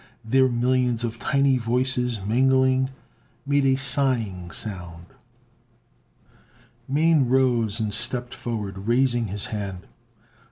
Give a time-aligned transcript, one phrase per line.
[0.25, 2.89] Their millions of tiny voices, mingling,
[3.45, 5.05] made a sighing sound.
[6.87, 9.85] Mane rose and stepped forward, raising his hand.